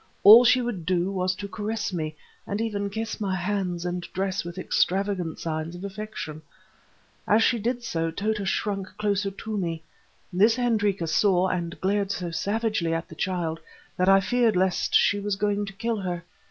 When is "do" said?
0.83-1.11